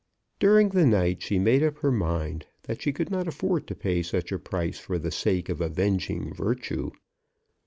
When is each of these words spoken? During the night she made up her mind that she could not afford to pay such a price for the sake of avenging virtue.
During 0.39 0.69
the 0.69 0.87
night 0.87 1.21
she 1.21 1.37
made 1.37 1.61
up 1.61 1.77
her 1.77 1.91
mind 1.91 2.47
that 2.63 2.81
she 2.81 2.91
could 2.91 3.11
not 3.11 3.27
afford 3.27 3.67
to 3.67 3.75
pay 3.75 4.01
such 4.01 4.31
a 4.31 4.39
price 4.39 4.79
for 4.79 4.97
the 4.97 5.11
sake 5.11 5.47
of 5.47 5.61
avenging 5.61 6.33
virtue. 6.33 6.89